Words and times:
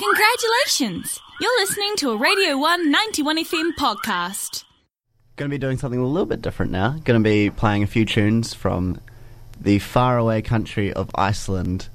Congratulations! 0.00 1.20
You're 1.42 1.60
listening 1.60 1.94
to 1.96 2.12
a 2.12 2.16
Radio 2.16 2.56
1 2.56 2.90
91 2.90 3.36
FM 3.44 3.72
podcast. 3.78 4.64
Going 5.36 5.50
to 5.50 5.54
be 5.54 5.58
doing 5.58 5.76
something 5.76 6.00
a 6.00 6.06
little 6.06 6.24
bit 6.24 6.40
different 6.40 6.72
now. 6.72 6.92
Going 7.04 7.22
to 7.22 7.28
be 7.28 7.50
playing 7.50 7.82
a 7.82 7.86
few 7.86 8.06
tunes 8.06 8.54
from 8.54 8.98
the 9.60 9.78
faraway 9.78 10.40
country 10.40 10.90
of 10.90 11.10
Iceland 11.16 11.90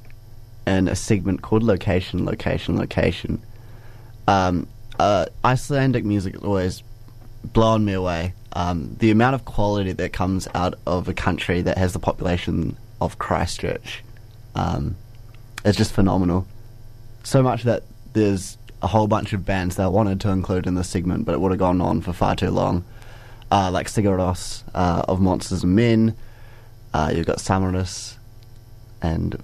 in 0.67 0.87
a 0.87 0.95
segment 0.95 1.41
called 1.41 1.63
Location, 1.63 2.25
Location, 2.25 2.77
Location. 2.77 3.43
Um, 4.27 4.67
uh, 4.99 5.25
Icelandic 5.43 6.05
music 6.05 6.35
has 6.35 6.43
always 6.43 6.83
blown 7.43 7.85
me 7.85 7.93
away. 7.93 8.35
Um, 8.53 8.95
the 8.99 9.09
amount 9.09 9.33
of 9.33 9.45
quality 9.45 9.93
that 9.93 10.13
comes 10.13 10.47
out 10.53 10.75
of 10.85 11.07
a 11.07 11.13
country 11.15 11.63
that 11.63 11.79
has 11.79 11.93
the 11.93 11.99
population 11.99 12.77
of 13.01 13.17
Christchurch 13.17 14.03
um, 14.53 14.95
is 15.65 15.75
just 15.75 15.91
phenomenal. 15.91 16.45
So 17.23 17.41
much 17.41 17.63
that 17.63 17.81
there's 18.15 18.57
a 18.81 18.87
whole 18.87 19.07
bunch 19.07 19.33
of 19.33 19.45
bands 19.45 19.75
that 19.75 19.83
I 19.83 19.87
wanted 19.87 20.19
to 20.21 20.29
include 20.29 20.65
in 20.65 20.75
this 20.75 20.89
segment, 20.89 21.25
but 21.25 21.33
it 21.33 21.41
would 21.41 21.51
have 21.51 21.59
gone 21.59 21.81
on 21.81 22.01
for 22.01 22.13
far 22.13 22.35
too 22.35 22.49
long. 22.49 22.83
Uh, 23.51 23.69
like 23.71 23.87
Sigur 23.87 24.17
Rós 24.17 24.63
uh, 24.73 25.03
of 25.07 25.21
Monsters 25.21 25.63
and 25.63 25.75
Men. 25.75 26.15
Uh, 26.93 27.11
you've 27.13 27.27
got 27.27 27.39
Samaris 27.39 28.17
and 29.01 29.41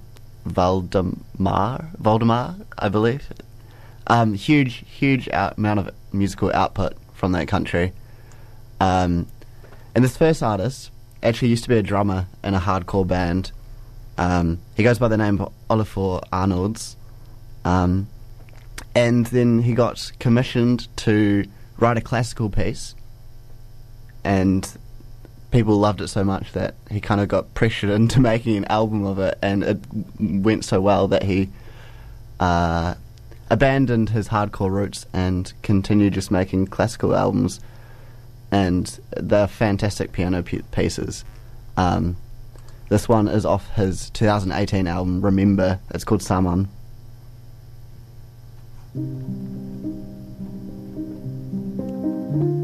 Valdimar, 0.48 1.95
Valdimar, 1.98 2.66
I 2.78 2.90
believe. 2.90 3.31
Um, 4.08 4.34
huge, 4.34 4.84
huge 4.88 5.30
out, 5.30 5.58
amount 5.58 5.81
of 5.81 5.92
musical 6.12 6.52
output 6.53 6.94
from 7.14 7.34
that 7.34 7.48
country. 7.48 7.92
Um, 8.80 9.28
and 9.94 10.03
this 10.03 10.17
first 10.17 10.42
artist 10.42 10.92
actually 11.22 11.50
used 11.50 11.64
to 11.64 11.70
be 11.70 11.78
a 11.78 11.84
drummer 11.84 12.26
in 12.44 12.53
a 12.53 12.59
hardcore 12.59 13.06
band. 13.06 13.52
Um, 14.17 14.59
he 14.76 14.84
goes 14.84 14.98
by 14.98 15.09
the 15.09 15.17
name 15.17 15.45
Olafur 15.70 16.23
Arnalds. 16.31 16.95
Um, 17.66 18.08
and 18.95 19.26
then 19.27 19.62
he 19.62 19.73
got 19.73 20.12
commissioned 20.20 20.88
to 20.98 21.45
write 21.77 21.98
a 21.98 22.02
classical 22.02 22.50
piece, 22.50 22.95
and 24.23 24.78
people 25.52 25.78
loved 25.78 26.02
it 26.02 26.08
so 26.08 26.23
much 26.23 26.53
that 26.53 26.75
he 26.89 27.00
kind 27.00 27.22
of 27.22 27.28
got 27.28 27.53
pressured 27.53 27.89
into 28.00 28.19
making 28.19 28.58
an 28.58 28.66
album 28.66 29.06
of 29.06 29.19
it, 29.19 29.38
and 29.42 29.64
it 29.64 29.80
went 30.19 30.66
so 30.66 30.81
well 30.81 31.08
that 31.08 31.23
he 31.23 31.50
uh, 32.39 32.95
abandoned 33.50 34.09
his 34.09 34.30
hardcore 34.30 34.72
roots 34.72 35.06
and 35.14 35.53
continued 35.62 36.14
just 36.14 36.31
making 36.31 36.67
classical 36.67 37.16
albums, 37.16 37.59
and 38.52 39.00
they're 39.16 39.47
fantastic 39.47 40.12
piano 40.12 40.44
pieces. 40.44 41.23
Um, 41.78 42.17
this 42.89 43.08
one 43.08 43.30
is 43.30 43.45
off 43.45 43.69
his 43.75 44.09
2018 44.09 44.86
album 44.86 45.22
Remember. 45.22 45.80
It's 45.92 46.03
called 46.03 46.22
Saman. 46.22 46.67
Thank 48.94 49.06
you. 52.36 52.61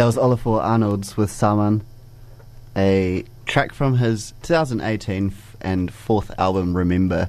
That 0.00 0.06
was 0.06 0.16
Olafur 0.16 0.62
Arnalds 0.62 1.18
with 1.18 1.30
Saman, 1.30 1.84
a 2.74 3.22
track 3.44 3.74
from 3.74 3.98
his 3.98 4.32
2018 4.44 5.30
and 5.60 5.92
fourth 5.92 6.30
album, 6.38 6.74
Remember. 6.74 7.28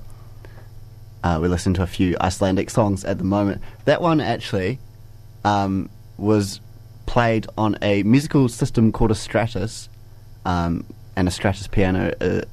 Uh, 1.21 1.39
we 1.41 1.49
listened 1.49 1.75
to 1.75 1.83
a 1.83 1.85
few 1.85 2.15
Icelandic 2.21 2.69
songs 2.69 3.03
at 3.03 3.17
the 3.17 3.25
moment. 3.25 3.61
That 3.83 4.01
one 4.01 4.21
actually 4.21 4.79
um, 5.43 5.89
was 6.15 6.61
played 7.07 7.45
on 7.57 7.77
a 7.81 8.03
musical 8.03 8.47
system 8.47 8.93
called 8.93 9.11
a 9.11 9.15
Stratus, 9.15 9.89
um, 10.45 10.85
and 11.17 11.27
a 11.27 11.31
Stratus 11.31 11.67
piano 11.67 12.13
uh, 12.21 12.43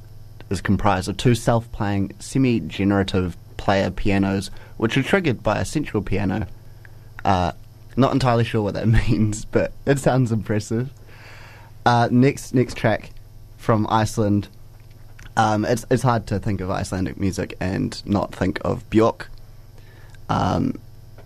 is 0.49 0.59
comprised 0.59 1.07
of 1.07 1.15
two 1.15 1.33
self-playing 1.33 2.11
semi-generative 2.19 3.37
player 3.55 3.89
pianos, 3.89 4.51
which 4.75 4.97
are 4.97 5.03
triggered 5.03 5.41
by 5.41 5.59
a 5.61 5.63
central 5.63 6.03
piano. 6.03 6.45
Uh, 7.23 7.53
not 7.99 8.13
entirely 8.13 8.43
sure 8.43 8.61
what 8.61 8.73
that 8.73 8.87
means, 9.09 9.45
but 9.45 9.73
it 9.85 9.99
sounds 9.99 10.31
impressive. 10.31 10.91
Uh, 11.85 12.07
next, 12.11 12.53
next 12.53 12.77
track 12.77 13.11
from 13.57 13.85
Iceland. 13.89 14.47
Um, 15.37 15.63
it's 15.63 15.85
it's 15.89 16.03
hard 16.03 16.27
to 16.27 16.39
think 16.39 16.59
of 16.59 16.69
Icelandic 16.69 17.17
music 17.17 17.55
and 17.61 18.05
not 18.05 18.35
think 18.35 18.59
of 18.65 18.89
Björk, 18.89 19.27
um, 20.27 20.79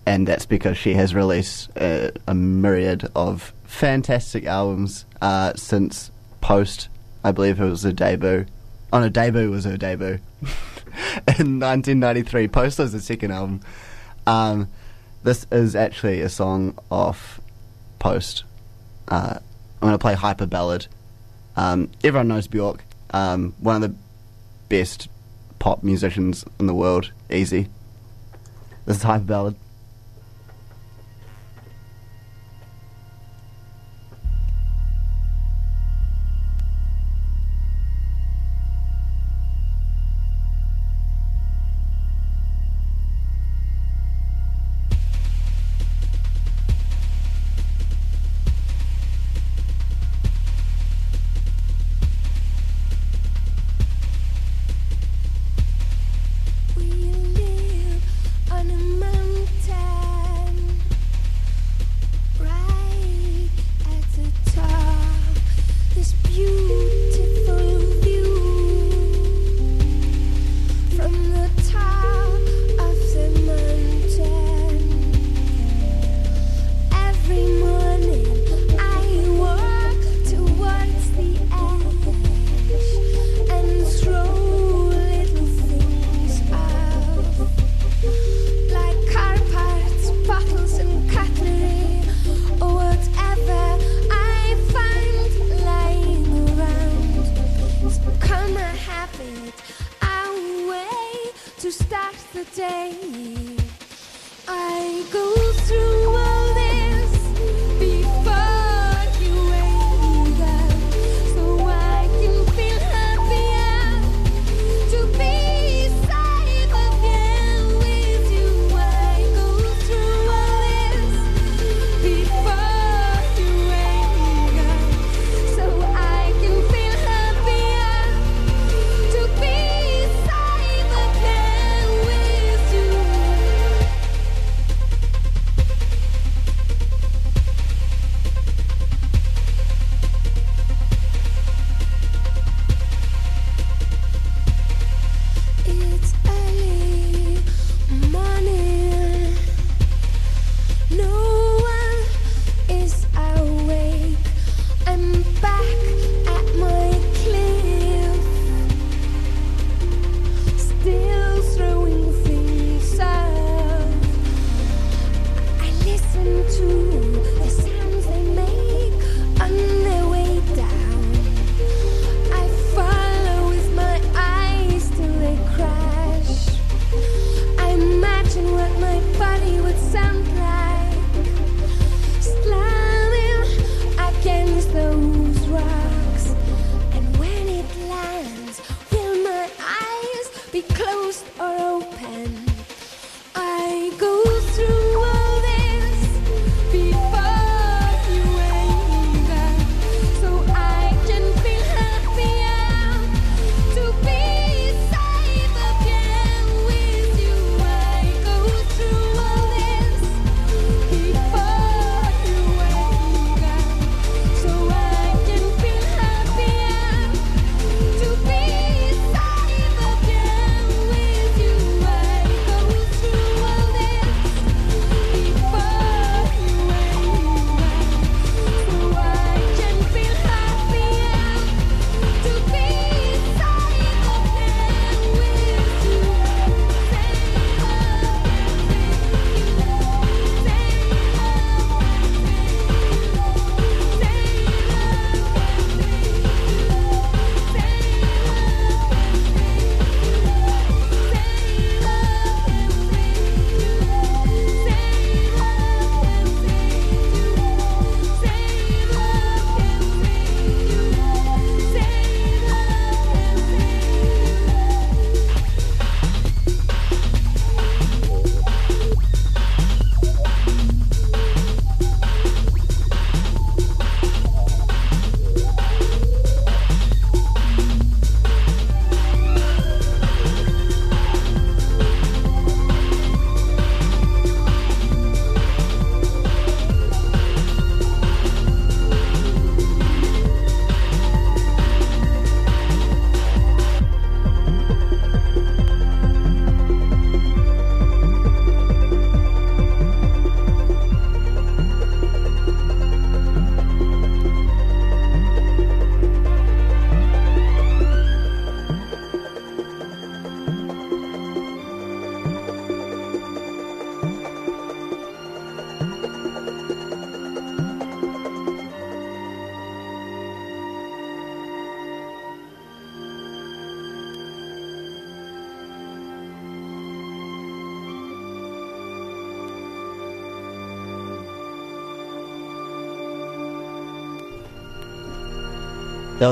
and 0.05 0.27
that's 0.27 0.45
because 0.45 0.77
she 0.77 0.93
has 0.93 1.15
released 1.15 1.69
a, 1.77 2.11
a 2.27 2.35
myriad 2.35 3.09
of 3.15 3.53
fantastic 3.63 4.45
albums 4.45 5.05
uh, 5.21 5.53
since 5.55 6.11
post. 6.41 6.89
I 7.23 7.31
believe 7.31 7.59
it 7.59 7.65
was 7.65 7.83
her 7.83 7.91
debut. 7.91 8.45
Oh 8.91 8.99
no, 8.99 9.09
debut 9.09 9.49
was 9.49 9.65
her 9.65 9.77
debut 9.77 10.19
in 11.39 11.59
1993. 11.59 12.49
Post 12.49 12.77
was 12.77 12.91
the 12.91 13.01
second 13.01 13.31
album. 13.31 13.61
Um, 14.27 14.67
this 15.23 15.45
is 15.51 15.75
actually 15.75 16.21
a 16.21 16.29
song 16.29 16.77
off 16.91 17.39
Post. 17.99 18.43
Uh, 19.07 19.35
I'm 19.81 19.87
going 19.87 19.93
to 19.93 19.97
play 19.97 20.13
Hyper 20.13 20.45
Ballad. 20.45 20.87
Um, 21.55 21.89
everyone 22.03 22.27
knows 22.27 22.47
Björk, 22.47 22.79
um, 23.11 23.53
one 23.59 23.81
of 23.81 23.81
the 23.81 23.95
best 24.69 25.07
pop 25.59 25.83
musicians 25.83 26.43
in 26.59 26.65
the 26.65 26.73
world, 26.73 27.11
easy. 27.29 27.69
This 28.85 28.97
is 28.97 29.03
Hyper 29.03 29.23
Ballad. 29.23 29.55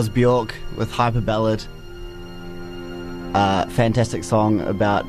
Was 0.02 0.10
Bjork 0.10 0.56
with 0.78 0.90
Hyper 0.90 1.22
Ballad. 1.22 1.64
Uh, 3.36 3.68
fantastic 3.68 4.24
song 4.24 4.60
about 4.62 5.04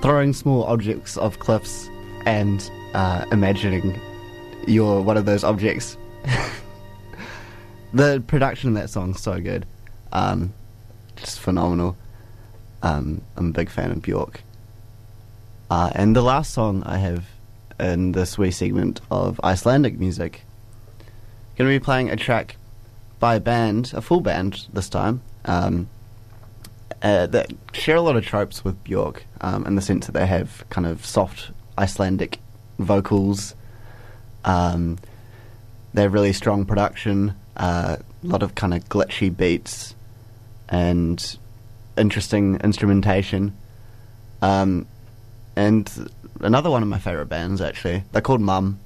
throwing 0.00 0.32
small 0.32 0.64
objects 0.64 1.18
off 1.18 1.38
cliffs 1.38 1.90
and 2.24 2.70
uh, 2.94 3.26
imagining 3.32 4.00
you're 4.66 5.02
one 5.02 5.18
of 5.18 5.26
those 5.26 5.44
objects. 5.44 5.98
the 7.92 8.24
production 8.26 8.70
of 8.70 8.76
that 8.76 8.88
song's 8.88 9.20
so 9.20 9.42
good. 9.42 9.66
Um, 10.10 10.54
just 11.16 11.38
phenomenal. 11.38 11.94
Um, 12.82 13.20
I'm 13.36 13.48
a 13.48 13.52
big 13.52 13.68
fan 13.68 13.90
of 13.90 14.00
Bjork. 14.00 14.42
Uh, 15.70 15.90
and 15.94 16.16
the 16.16 16.22
last 16.22 16.54
song 16.54 16.82
I 16.84 16.96
have 16.96 17.26
in 17.78 18.12
this 18.12 18.38
wee 18.38 18.52
segment 18.52 19.02
of 19.10 19.38
Icelandic 19.44 19.98
music, 19.98 20.46
going 21.58 21.70
to 21.70 21.78
be 21.78 21.84
playing 21.84 22.08
a 22.08 22.16
track 22.16 22.56
by 23.18 23.36
a 23.36 23.40
band, 23.40 23.92
a 23.94 24.00
full 24.00 24.20
band 24.20 24.66
this 24.72 24.88
time, 24.88 25.22
um, 25.44 25.88
uh, 27.02 27.26
that 27.26 27.52
share 27.72 27.96
a 27.96 28.00
lot 28.00 28.16
of 28.16 28.24
tropes 28.24 28.64
with 28.64 28.82
Bjork 28.84 29.24
um, 29.40 29.66
in 29.66 29.74
the 29.74 29.82
sense 29.82 30.06
that 30.06 30.12
they 30.12 30.26
have 30.26 30.64
kind 30.70 30.86
of 30.86 31.04
soft 31.04 31.50
Icelandic 31.76 32.38
vocals. 32.78 33.54
Um, 34.44 34.98
they 35.94 36.02
have 36.02 36.12
really 36.12 36.32
strong 36.32 36.64
production, 36.64 37.34
uh, 37.56 37.96
a 38.22 38.26
lot 38.26 38.42
of 38.42 38.54
kind 38.54 38.74
of 38.74 38.88
glitchy 38.88 39.34
beats, 39.34 39.94
and 40.68 41.38
interesting 41.96 42.56
instrumentation. 42.62 43.56
Um, 44.42 44.86
and 45.56 46.10
another 46.40 46.70
one 46.70 46.82
of 46.82 46.88
my 46.88 46.98
favourite 46.98 47.28
bands, 47.28 47.60
actually. 47.60 48.04
They're 48.12 48.22
called 48.22 48.40
Mum, 48.40 48.78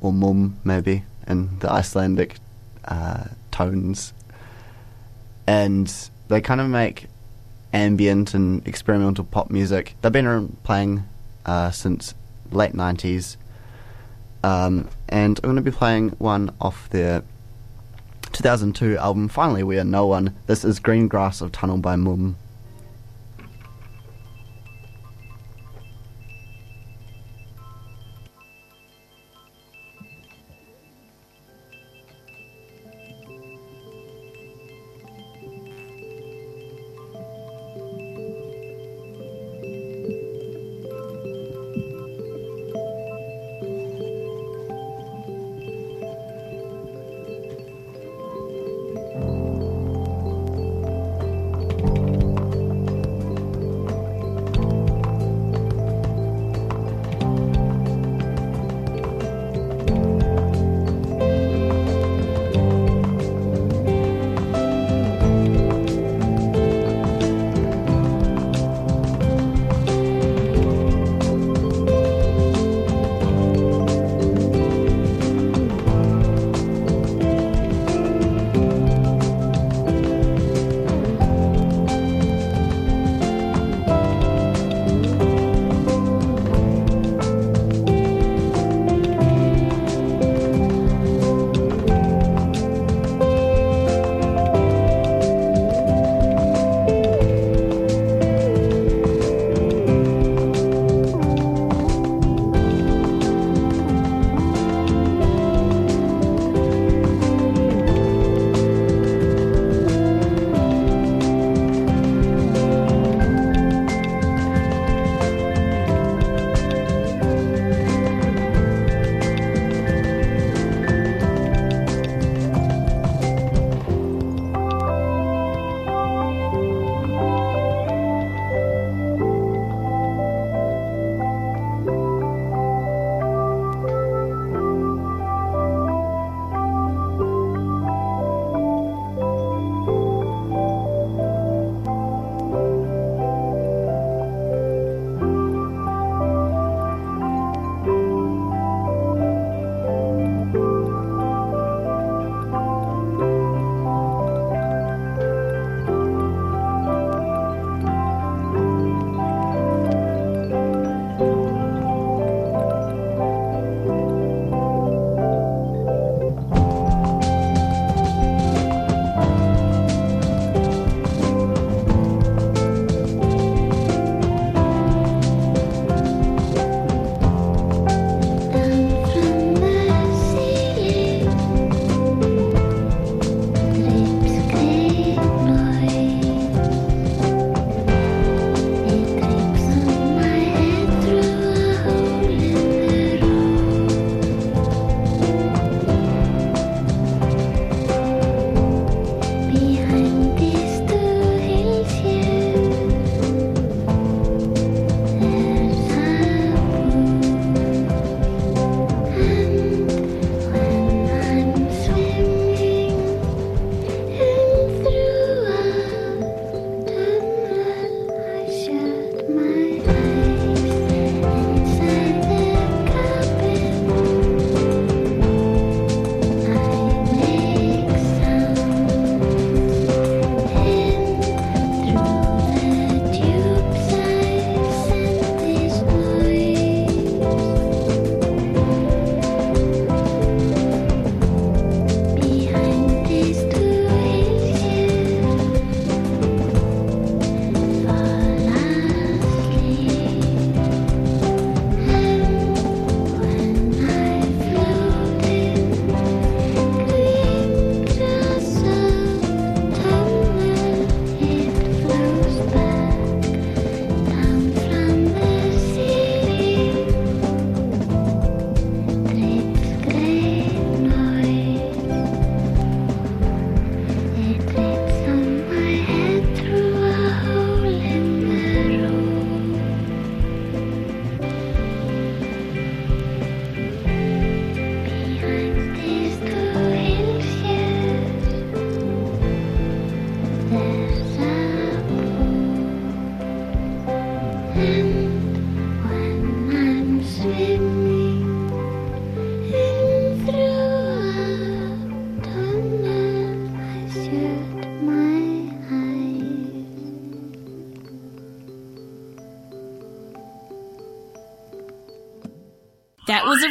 or 0.00 0.12
Mum, 0.12 0.58
maybe, 0.64 1.04
in 1.26 1.58
the 1.60 1.70
Icelandic 1.70 2.36
uh, 2.84 3.24
tones. 3.56 4.12
And 5.46 5.92
they 6.28 6.40
kind 6.40 6.60
of 6.60 6.68
make 6.68 7.06
ambient 7.72 8.34
and 8.34 8.66
experimental 8.66 9.24
pop 9.24 9.50
music. 9.50 9.94
They've 10.00 10.12
been 10.12 10.56
playing 10.62 11.04
uh, 11.44 11.70
since 11.70 12.14
late 12.50 12.74
nineties, 12.74 13.36
um, 14.42 14.88
and 15.08 15.38
I'm 15.38 15.50
going 15.50 15.56
to 15.56 15.62
be 15.62 15.70
playing 15.70 16.10
one 16.18 16.50
off 16.60 16.90
their 16.90 17.22
2002 18.32 18.98
album. 18.98 19.28
Finally, 19.28 19.62
we 19.62 19.78
are 19.78 19.84
no 19.84 20.06
one. 20.06 20.34
This 20.46 20.64
is 20.64 20.78
Green 20.78 21.08
Grass 21.08 21.40
of 21.40 21.52
Tunnel 21.52 21.78
by 21.78 21.96
Mum. 21.96 22.36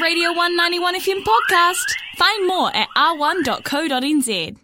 Radio 0.06 0.34
191 0.34 1.00
FM 1.00 1.24
podcast. 1.24 1.96
Find 2.16 2.46
more 2.46 2.70
at 2.76 2.88
r1.co.nz. 2.96 4.56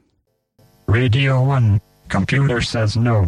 Radio 0.85 1.43
1. 1.43 1.81
Computer 2.09 2.61
says 2.61 2.95
no. 2.95 3.27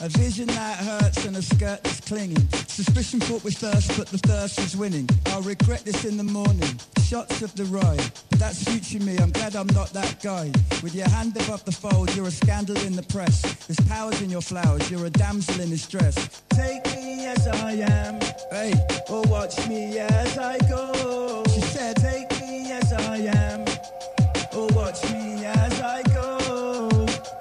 A 0.00 0.08
vision 0.08 0.48
that 0.48 0.76
hurts 0.78 1.24
and 1.24 1.36
a 1.36 1.42
skirt 1.42 1.84
that's 1.84 2.00
clinging. 2.00 2.48
Suspicion 2.96 3.28
fought 3.28 3.44
with 3.44 3.58
thirst, 3.58 3.94
but 3.98 4.06
the 4.06 4.16
thirst 4.16 4.58
was 4.58 4.74
winning. 4.74 5.06
I'll 5.26 5.42
regret 5.42 5.84
this 5.84 6.06
in 6.06 6.16
the 6.16 6.24
morning. 6.24 6.80
Shots 7.04 7.42
of 7.42 7.54
the 7.54 7.64
ride, 7.64 8.02
but 8.30 8.38
that's 8.38 8.64
future 8.64 9.04
me. 9.04 9.18
I'm 9.18 9.32
glad 9.32 9.54
I'm 9.54 9.66
not 9.74 9.90
that 9.90 10.22
guy. 10.22 10.50
With 10.82 10.94
your 10.94 11.06
hand 11.10 11.36
above 11.36 11.62
the 11.66 11.72
fold, 11.72 12.16
you're 12.16 12.28
a 12.28 12.30
scandal 12.30 12.78
in 12.86 12.96
the 12.96 13.02
press. 13.02 13.42
There's 13.66 13.78
powers 13.86 14.22
in 14.22 14.30
your 14.30 14.40
flowers, 14.40 14.90
you're 14.90 15.04
a 15.04 15.10
damsel 15.10 15.60
in 15.60 15.68
distress. 15.68 16.42
Take 16.48 16.86
me 16.96 17.26
as 17.26 17.46
I 17.46 17.72
am, 17.72 18.18
hey, 18.50 18.72
or 19.10 19.20
watch 19.24 19.68
me 19.68 19.98
as 19.98 20.38
I 20.38 20.56
go. 20.60 21.44
She 21.52 21.60
said, 21.60 21.96
take 21.96 22.30
me 22.40 22.72
as 22.72 22.94
I 22.94 23.16
am, 23.18 23.60
or 24.56 24.68
watch 24.68 25.04
me 25.12 25.44
as 25.44 25.82
I 25.82 26.02
go. 26.14 26.88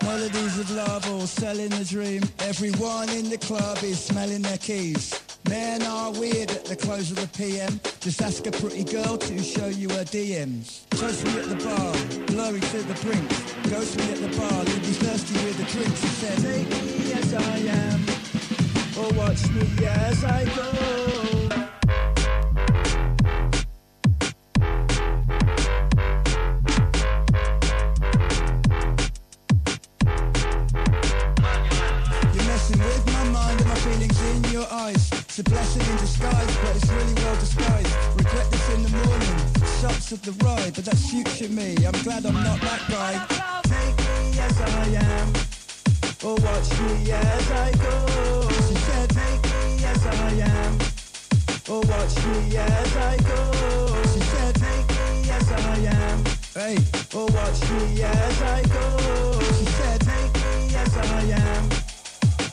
Melodies 0.04 0.60
of 0.60 0.70
love 0.72 1.10
all 1.10 1.26
selling 1.26 1.72
a 1.72 1.86
dream. 1.86 2.24
Everyone 2.40 3.08
in 3.08 3.30
the 3.30 3.38
club 3.38 3.78
is 3.84 4.04
smelling 4.04 4.42
their 4.42 4.58
keys. 4.58 5.25
Men 5.50 5.84
are 5.84 6.12
weird 6.12 6.50
at 6.52 6.66
the 6.66 6.76
close 6.76 7.12
of 7.12 7.18
the 7.18 7.28
PM. 7.38 7.80
Just 8.00 8.22
ask 8.22 8.46
a 8.48 8.52
pretty 8.52 8.84
girl 8.84 9.18
to 9.18 9.44
show 9.44 9.68
you 9.68 9.90
her 9.90 10.04
DMs. 10.04 10.88
Toast 10.90 11.24
me 11.26 11.40
at 11.40 11.50
the 11.50 11.56
bar, 11.56 11.94
blurry 12.28 12.60
to 12.60 12.84
the 12.84 12.94
brink. 13.04 13.28
Ghost 13.70 13.98
me 13.98 14.12
at 14.12 14.20
the 14.20 14.38
bar, 14.38 14.64
leave 14.64 14.88
you 14.88 14.94
thirsty 14.94 15.34
with 15.46 15.58
the 15.58 15.66
drinks. 15.66 16.02
She 16.02 16.08
said, 16.08 16.38
take 16.40 16.70
me 16.70 17.14
as 17.14 17.34
I 17.34 17.58
am, 17.84 18.02
or 18.98 19.14
watch 19.18 19.48
me 19.52 19.86
as 19.86 20.24
I 20.24 20.46
go. 20.56 21.15
Of 40.16 40.22
the 40.24 40.46
ride, 40.46 40.74
but 40.76 40.86
that's 40.86 41.10
future 41.10 41.50
me. 41.50 41.76
I'm 41.86 42.00
glad 42.04 42.26
I'm 42.26 42.34
not 42.34 42.60
that 42.62 42.82
guy. 42.88 43.14
Take 43.68 43.98
me 44.00 44.40
as 44.40 44.62
I 44.62 44.88
am, 45.12 45.28
or 46.24 46.36
watch 46.36 46.70
me 46.80 47.12
as 47.12 47.52
I 47.52 47.72
go. 47.84 48.48
She 48.68 48.76
said, 48.88 49.10
take 49.10 49.44
me 49.52 49.84
as 49.84 50.06
I 50.06 50.32
am, 50.56 50.74
or 51.70 51.82
watch 51.92 52.16
me 52.26 52.56
as 52.56 52.96
I 52.96 53.18
go. 53.28 53.40
She 54.14 54.22
said, 54.32 54.56
take 54.56 54.90
me 54.90 55.32
as 55.32 55.52
I 55.52 55.78
am, 56.00 56.24
hey, 56.54 56.78
or 57.14 57.26
watch 57.28 57.60
me 57.72 58.02
as 58.04 58.42
I 58.42 58.64
go. 58.64 59.40
She 59.58 59.66
said, 59.78 60.00
take 60.02 60.34
me 60.36 60.76
as 60.76 60.98
I 60.98 61.24
am. 61.44 61.70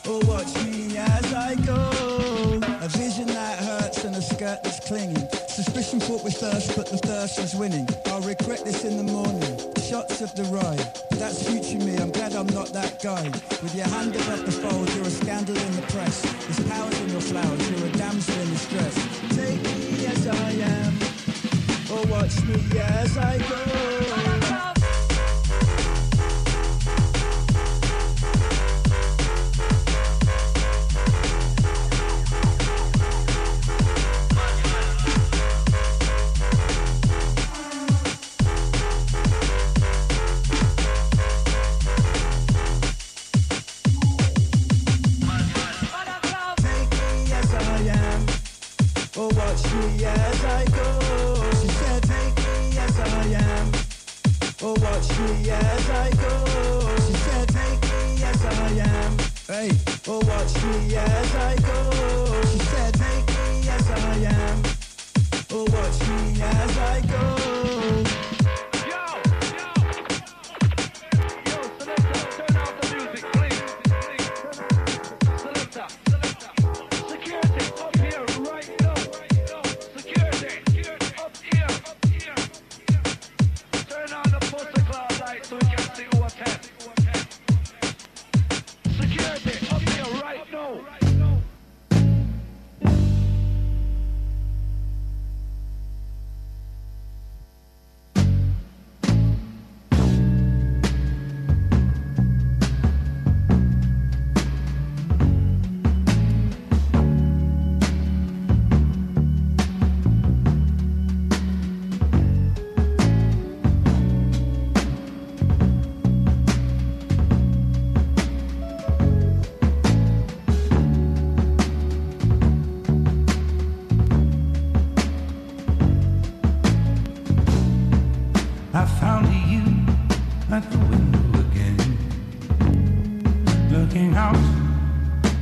or 0.09 0.19
watch 0.27 0.53
me 0.65 0.97
as 0.97 1.33
I 1.33 1.55
go. 1.55 2.59
A 2.81 2.87
vision 2.89 3.27
that 3.27 3.59
hurts 3.59 4.03
and 4.03 4.15
a 4.15 4.21
skirt 4.21 4.59
that's 4.63 4.85
clinging. 4.87 5.27
Suspicion 5.73 5.99
fought 6.01 6.23
with 6.23 6.35
thirst, 6.35 6.75
but 6.75 6.85
the 6.85 6.97
thirst 6.97 7.41
was 7.41 7.55
winning. 7.55 7.89
I'll 8.05 8.21
regret 8.21 8.63
this 8.63 8.85
in 8.85 8.95
the 8.95 9.11
morning. 9.11 9.41
Shots 9.81 10.21
of 10.21 10.35
the 10.35 10.43
ride, 10.43 10.77
but 11.09 11.17
that's 11.17 11.49
future 11.49 11.83
me. 11.83 11.97
I'm 11.97 12.11
glad 12.11 12.35
I'm 12.35 12.45
not 12.53 12.67
that 12.73 13.01
guy. 13.01 13.23
With 13.63 13.73
your 13.73 13.87
hand 13.87 14.15
above 14.15 14.45
the 14.45 14.51
fold, 14.51 14.87
you're 14.93 15.07
a 15.07 15.09
scandal 15.09 15.57
in 15.57 15.75
the 15.75 15.81
press. 15.81 16.21
There's 16.21 16.59
powers 16.69 16.99
in 17.01 17.09
your 17.09 17.21
flowers, 17.21 17.71
you're 17.71 17.87
a 17.87 17.91
damsel 17.93 18.39
in 18.39 18.49
distress. 18.51 18.93
Take 19.35 19.63
me 19.63 20.05
as 20.05 20.27
I 20.27 20.51
am, 20.61 20.93
or 21.89 22.05
watch 22.05 22.39
me 22.43 22.79
as 22.79 23.17
I 23.17 23.39
go. 23.39 24.12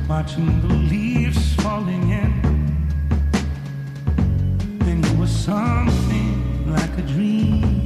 Watching 0.08 0.60
the 0.60 0.74
leaves 0.74 1.54
falling 1.56 2.10
in. 2.10 2.32
And 4.82 5.06
you 5.06 5.18
were 5.18 5.26
something 5.26 6.70
like 6.70 6.98
a 6.98 7.02
dream. 7.02 7.81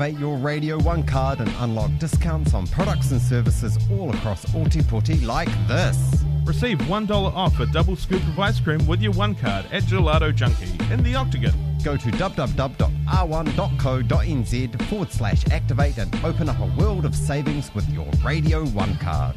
Activate 0.00 0.18
your 0.18 0.38
Radio 0.38 0.80
1 0.80 1.02
card 1.02 1.40
and 1.40 1.52
unlock 1.58 1.90
discounts 1.98 2.54
on 2.54 2.66
products 2.68 3.10
and 3.10 3.20
services 3.20 3.76
all 3.90 4.08
across 4.08 4.46
Ōtepoti 4.46 5.26
like 5.26 5.50
this. 5.68 6.24
Receive 6.46 6.78
$1 6.78 7.10
off 7.10 7.60
a 7.60 7.66
double 7.66 7.96
scoop 7.96 8.22
of 8.22 8.38
ice 8.38 8.58
cream 8.60 8.86
with 8.86 9.02
your 9.02 9.12
one 9.12 9.34
card 9.34 9.66
at 9.70 9.82
Gelato 9.82 10.34
Junkie 10.34 10.72
in 10.90 11.02
the 11.02 11.14
Octagon. 11.14 11.52
Go 11.84 11.98
to 11.98 12.10
www.r1.co.nz 12.12 14.82
forward 14.88 15.12
slash 15.12 15.46
activate 15.48 15.98
and 15.98 16.24
open 16.24 16.48
up 16.48 16.58
a 16.60 16.80
world 16.80 17.04
of 17.04 17.14
savings 17.14 17.70
with 17.74 17.86
your 17.90 18.08
Radio 18.24 18.64
1 18.68 18.96
card. 18.96 19.36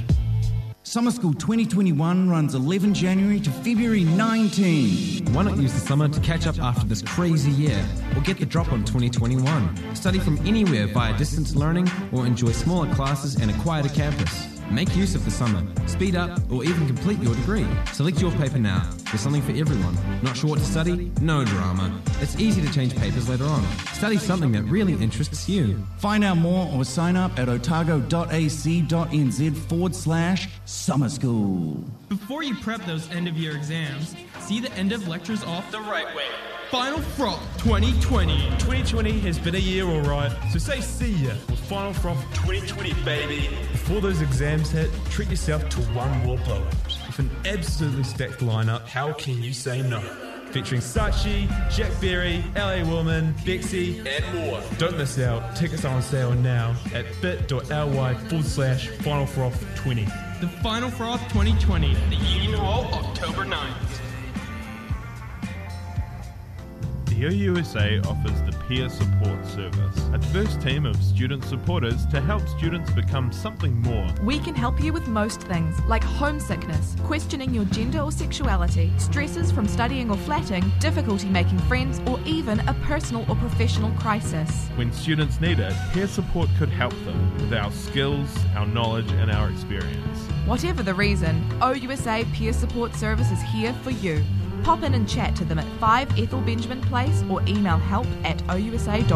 Summer 0.94 1.10
School 1.10 1.34
2021 1.34 2.30
runs 2.30 2.54
11 2.54 2.94
January 2.94 3.40
to 3.40 3.50
February 3.50 4.04
19. 4.04 5.34
Why 5.34 5.42
not 5.42 5.58
use 5.58 5.74
the 5.74 5.80
summer 5.80 6.08
to 6.08 6.20
catch 6.20 6.46
up 6.46 6.60
after 6.60 6.86
this 6.86 7.02
crazy 7.02 7.50
year 7.50 7.84
or 8.16 8.22
get 8.22 8.38
the 8.38 8.46
drop 8.46 8.72
on 8.72 8.86
2021? 8.86 9.96
Study 9.96 10.20
from 10.20 10.38
anywhere 10.46 10.86
via 10.86 11.18
distance 11.18 11.56
learning 11.56 11.90
or 12.12 12.28
enjoy 12.28 12.52
smaller 12.52 12.94
classes 12.94 13.38
and 13.38 13.50
a 13.50 13.56
quieter 13.64 13.90
campus. 13.90 14.53
Make 14.72 14.96
use 14.96 15.16
of 15.16 15.26
the 15.26 15.32
summer, 15.32 15.64
speed 15.88 16.16
up, 16.16 16.40
or 16.52 16.64
even 16.64 16.88
complete 16.88 17.20
your 17.20 17.36
degree. 17.36 17.68
Select 17.92 18.22
your 18.22 18.32
paper 18.32 18.58
now. 18.58 18.90
There's 19.06 19.22
something 19.22 19.42
for 19.42 19.52
everyone. 19.52 19.98
Not 20.22 20.38
sure 20.38 20.50
what 20.50 20.60
to 20.60 20.66
study? 20.66 21.12
No 21.22 21.44
drama. 21.46 22.02
It's 22.22 22.40
easy 22.40 22.62
to 22.62 22.72
change 22.74 22.96
papers 22.98 23.30
later 23.30 23.46
on. 23.46 23.64
Study 23.94 24.18
something 24.18 24.52
that 24.54 24.64
really 24.64 24.94
interests 24.94 25.48
you. 25.48 25.78
Find 25.98 26.24
out 26.24 26.38
more 26.38 26.70
or 26.74 26.86
sign 26.86 27.16
up 27.16 27.38
at 27.38 27.50
otago.ac.nz 27.50 27.98
forward 29.70 29.96
slash 29.96 30.50
summer 30.66 31.10
school. 31.10 31.84
Before 32.10 32.44
you 32.44 32.56
prep 32.56 32.86
those 32.86 33.10
end 33.12 33.28
of 33.28 33.38
year 33.38 33.56
exams, 33.56 34.16
see 34.40 34.60
the 34.60 34.72
end 34.74 34.92
of 34.92 35.08
lectures 35.08 35.44
off 35.44 35.70
the 35.72 35.80
right 35.80 36.16
way. 36.16 36.26
Final 36.74 37.02
Froth 37.02 37.40
2020. 37.60 38.36
2020 38.58 39.20
has 39.20 39.38
been 39.38 39.54
a 39.54 39.60
year 39.60 39.86
alright, 39.86 40.32
so 40.52 40.58
say 40.58 40.82
see 40.82 41.12
ya 41.12 41.34
with 41.48 41.60
Final 41.66 41.94
Froth 41.94 42.20
2020, 42.34 42.96
baby. 43.06 43.48
Before 43.72 44.02
those 44.02 44.22
exams 44.24 44.72
hit, 44.72 44.90
treat 45.12 45.30
yourself 45.30 45.70
to 45.70 45.82
one 45.92 46.10
more 46.26 46.36
blow 46.40 46.66
With 47.06 47.20
an 47.20 47.30
absolutely 47.46 48.04
stacked 48.04 48.40
lineup, 48.40 48.88
how 48.88 49.14
can 49.14 49.44
you 49.44 49.54
say 49.54 49.84
no? 49.84 50.00
Featuring 50.50 50.82
Sachi, 50.82 51.48
Jack 51.70 51.92
Berry, 52.02 52.44
LA 52.56 52.84
Woman, 52.84 53.36
Bexy, 53.46 54.04
and 54.08 54.36
more. 54.36 54.60
Don't 54.80 54.98
miss 54.98 55.20
out. 55.20 55.56
Tickets 55.56 55.86
are 55.86 55.94
on 55.94 56.02
sale 56.02 56.34
now 56.34 56.76
at 56.92 57.06
bit.ly 57.22 58.16
forward 58.16 58.46
slash 58.48 58.88
Final 59.04 59.28
Froth 59.28 59.64
20. 59.76 60.06
The 60.42 60.50
Final 60.64 60.90
Froth 60.90 61.22
2020 61.30 61.94
the 62.10 62.16
Union 62.16 62.54
Hall, 62.54 62.86
October 62.92 63.46
9th. 63.46 64.13
OUSA 67.24 68.06
offers 68.06 68.42
the 68.42 68.52
Peer 68.68 68.90
Support 68.90 69.46
Service, 69.46 69.98
a 70.12 70.18
diverse 70.18 70.58
team 70.58 70.86
of 70.86 71.02
student 71.02 71.46
supporters 71.46 72.06
to 72.08 72.20
help 72.20 72.46
students 72.50 72.92
become 72.92 73.32
something 73.32 73.82
more. 73.82 74.06
We 74.22 74.40
can 74.40 74.54
help 74.54 74.84
you 74.84 74.92
with 74.92 75.08
most 75.08 75.42
things, 75.44 75.80
like 75.86 76.04
homesickness, 76.04 76.98
questioning 77.04 77.54
your 77.54 77.64
gender 77.66 78.02
or 78.02 78.12
sexuality, 78.12 78.92
stresses 78.98 79.54
from 79.54 79.70
studying 79.70 80.12
or 80.12 80.18
flatting, 80.18 80.70
difficulty 80.80 81.30
making 81.30 81.60
friends, 81.60 82.02
or 82.06 82.20
even 82.26 82.60
a 82.68 82.74
personal 82.86 83.26
or 83.30 83.38
professional 83.38 83.92
crisis. 83.92 84.68
When 84.76 84.92
students 84.92 85.40
need 85.40 85.60
it, 85.60 85.74
peer 85.94 86.08
support 86.08 86.50
could 86.58 86.70
help 86.70 86.94
them 87.06 87.34
with 87.36 87.54
our 87.54 87.72
skills, 87.72 88.38
our 88.58 88.68
knowledge, 88.68 89.10
and 89.14 89.32
our 89.32 89.50
experience. 89.50 90.20
Whatever 90.46 90.84
the 90.84 90.94
reason, 90.94 91.42
OUSA 91.62 92.30
Peer 92.34 92.52
Support 92.52 92.94
Service 92.96 93.32
is 93.32 93.42
here 93.44 93.72
for 93.76 93.92
you. 93.92 94.22
Pop 94.64 94.82
in 94.84 94.94
and 94.94 95.08
chat 95.08 95.36
to 95.36 95.44
them 95.44 95.60
at 95.60 95.66
5 95.80 96.18
Ethel 96.18 96.40
Benjamin 96.40 96.80
Place 96.82 97.22
or 97.30 97.42
email 97.48 97.78
help 97.78 98.08
at 98.24 98.38
ousa.org.nz. 98.48 99.10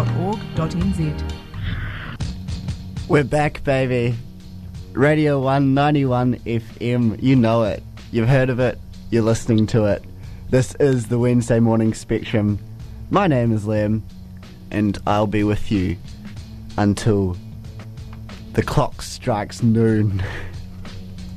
We're 3.08 3.24
back, 3.24 3.64
baby. 3.64 4.16
Radio 4.92 5.40
191 5.40 6.36
FM. 6.40 7.24
You 7.24 7.38
know 7.38 7.64
it. 7.64 7.82
You've 8.12 8.28
heard 8.28 8.50
of 8.50 8.60
it. 8.60 8.78
You're 9.10 9.24
listening 9.24 9.68
to 9.68 9.86
it. 9.86 10.04
This 10.50 10.76
is 10.82 11.08
the 11.08 11.18
Wednesday 11.18 11.62
Morning 11.62 11.94
Spectrum. 11.94 12.60
My 13.10 13.28
name 13.28 13.54
is 13.54 13.64
Liam, 13.64 14.02
and 14.70 14.98
I'll 15.08 15.28
be 15.28 15.46
with 15.46 15.72
you 15.72 15.96
until 16.78 17.38
the 18.52 18.64
clock 18.64 19.02
strikes 19.02 19.64
noon. 19.64 20.22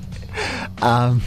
um. 0.83 1.23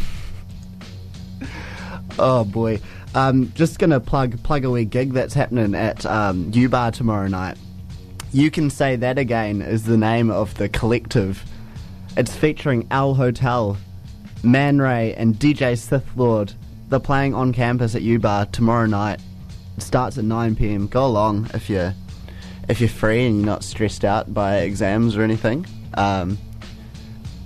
Oh 2.19 2.43
boy. 2.43 2.79
Um, 3.15 3.51
just 3.53 3.79
gonna 3.79 3.99
plug 3.99 4.41
plug 4.43 4.65
a 4.65 4.71
wee 4.71 4.85
gig 4.85 5.13
that's 5.13 5.33
happening 5.33 5.75
at 5.75 6.05
um, 6.05 6.51
U 6.53 6.69
Bar 6.69 6.91
tomorrow 6.91 7.27
night. 7.27 7.57
You 8.31 8.49
Can 8.49 8.69
Say 8.69 8.95
That 8.95 9.19
Again 9.19 9.61
is 9.61 9.83
the 9.83 9.97
name 9.97 10.31
of 10.31 10.55
the 10.55 10.67
collective. 10.69 11.43
It's 12.17 12.35
featuring 12.35 12.87
Al 12.91 13.13
Hotel, 13.13 13.77
Man 14.43 14.79
Ray, 14.79 15.13
and 15.13 15.35
DJ 15.35 15.77
Sith 15.77 16.07
Lord. 16.15 16.53
They're 16.89 16.99
playing 16.99 17.33
on 17.33 17.53
campus 17.53 17.95
at 17.95 18.01
U 18.01 18.19
Bar 18.19 18.47
tomorrow 18.47 18.85
night. 18.85 19.19
It 19.77 19.83
starts 19.83 20.17
at 20.17 20.23
9 20.23 20.55
pm. 20.55 20.87
Go 20.87 21.05
along 21.05 21.49
if 21.53 21.69
you're 21.69 21.93
if 22.69 22.79
you're 22.79 22.89
free 22.89 23.25
and 23.25 23.37
you're 23.37 23.45
not 23.45 23.63
stressed 23.63 24.05
out 24.05 24.33
by 24.33 24.57
exams 24.57 25.17
or 25.17 25.21
anything. 25.21 25.65
Um, 25.95 26.37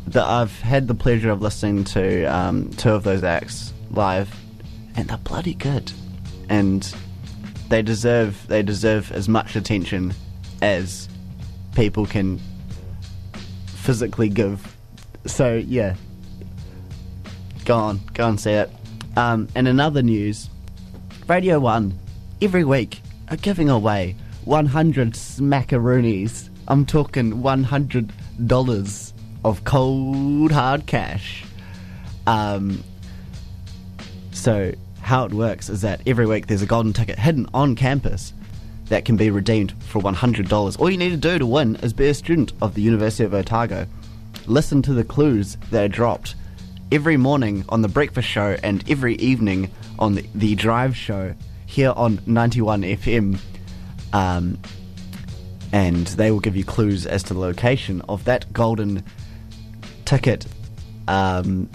the, 0.06 0.24
I've 0.24 0.58
had 0.60 0.88
the 0.88 0.96
pleasure 0.96 1.32
of 1.32 1.42
listening 1.42 1.84
to 1.86 2.26
um, 2.26 2.70
two 2.72 2.92
of 2.92 3.04
those 3.04 3.24
acts 3.24 3.74
live, 3.92 4.34
and 4.98 5.08
they're 5.08 5.18
bloody 5.18 5.54
good. 5.54 5.92
And 6.50 6.94
they 7.70 7.82
deserve 7.82 8.46
they 8.48 8.64
deserve 8.64 9.12
as 9.12 9.30
much 9.30 9.56
attention 9.56 10.14
as 10.62 11.08
people 11.76 12.06
can 12.06 12.42
physically 13.68 14.28
give. 14.28 14.76
So 15.26 15.56
yeah, 15.56 15.96
go 17.66 17.76
on, 17.78 18.02
go 18.14 18.28
and 18.28 18.40
see 18.40 18.52
it. 18.52 18.72
Um, 19.16 19.48
and 19.56 19.68
in 19.68 19.80
other 19.80 20.02
news, 20.02 20.50
Radio 21.28 21.60
One 21.60 21.98
every 22.42 22.64
week 22.64 23.02
are 23.30 23.38
giving 23.38 23.70
away 23.70 24.16
100 24.46 25.14
smackaroonies. 25.14 26.50
I'm 26.68 26.86
talking 26.86 27.42
100 27.42 28.12
dollars 28.48 29.14
of 29.44 29.64
cold 29.64 30.52
hard 30.52 30.86
cash. 30.86 31.44
Um, 32.26 32.84
so 34.32 34.74
how 35.08 35.24
it 35.24 35.32
works 35.32 35.70
is 35.70 35.82
that 35.82 36.02
every 36.06 36.26
week 36.26 36.48
there's 36.48 36.62
a 36.62 36.66
golden 36.66 36.92
ticket 36.92 37.18
hidden 37.18 37.48
on 37.54 37.76
campus 37.76 38.34
that 38.90 39.06
can 39.06 39.16
be 39.16 39.32
redeemed 39.32 39.72
for 39.84 40.02
$100. 40.02 40.80
All 40.80 40.90
you 40.90 40.98
need 40.98 41.12
to 41.12 41.18
do 41.18 41.40
to 41.40 41.46
win 41.46 41.78
is 41.78 41.94
be 41.94 42.08
a 42.08 42.14
student 42.14 42.52
of 42.62 42.74
the 42.74 42.82
University 42.82 43.24
of 43.24 43.34
Otago. 43.34 43.88
Listen 44.48 44.82
to 44.82 44.94
the 44.94 45.06
clues 45.06 45.56
that 45.72 45.86
are 45.86 45.88
dropped 45.88 46.36
every 46.92 47.16
morning 47.16 47.64
on 47.70 47.82
the 47.82 47.88
breakfast 47.88 48.28
show 48.28 48.58
and 48.64 48.84
every 48.90 49.16
evening 49.16 49.72
on 49.98 50.16
the, 50.16 50.26
the 50.36 50.56
drive 50.56 50.96
show 50.96 51.34
here 51.66 51.94
on 51.96 52.20
91 52.26 52.82
FM. 52.82 53.40
Um, 54.12 54.60
and 55.72 56.08
they 56.08 56.32
will 56.32 56.42
give 56.42 56.58
you 56.58 56.66
clues 56.66 57.06
as 57.06 57.24
to 57.24 57.34
the 57.34 57.40
location 57.40 58.02
of 58.10 58.26
that 58.26 58.52
golden 58.52 59.06
ticket. 60.04 60.46
Um, 61.08 61.70